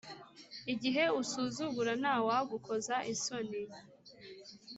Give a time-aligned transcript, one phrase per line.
[0.73, 3.61] igihe usuzugura nta wagukoza isoni’